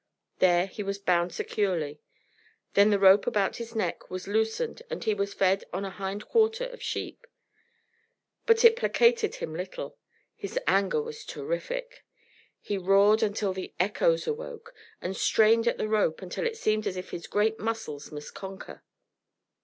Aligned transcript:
There 0.39 0.65
he 0.65 0.81
was 0.81 0.97
bound 0.97 1.31
securely; 1.31 2.01
then 2.73 2.89
the 2.89 2.97
rope 2.97 3.27
about 3.27 3.57
his 3.57 3.75
neck 3.75 4.09
was 4.09 4.27
loosened 4.27 4.81
and 4.89 5.03
he 5.03 5.13
was 5.13 5.35
fed 5.35 5.63
on 5.71 5.85
a 5.85 5.91
hind 5.91 6.27
quarter 6.27 6.65
of 6.65 6.81
sheep. 6.81 7.27
But 8.47 8.65
it 8.65 8.75
placated 8.75 9.35
him 9.35 9.53
little. 9.53 9.99
His 10.35 10.57
anger 10.65 11.03
was 11.03 11.23
terrific. 11.23 12.03
He 12.59 12.79
roared 12.79 13.21
until 13.21 13.53
the 13.53 13.75
echoes 13.79 14.25
awoke, 14.25 14.73
and 15.03 15.15
strained 15.15 15.67
at 15.67 15.77
the 15.77 15.87
rope 15.87 16.23
until 16.23 16.47
it 16.47 16.57
seemed 16.57 16.87
as 16.87 16.97
if 16.97 17.11
his 17.11 17.27
great 17.27 17.59
muscles 17.59 18.11
must 18.11 18.33
conquer. 18.33 18.81